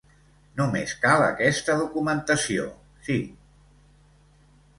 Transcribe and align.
Només 0.61 0.93
cal 1.03 1.25
aquesta 1.25 1.75
documentació, 1.81 2.65
sí. 3.11 3.19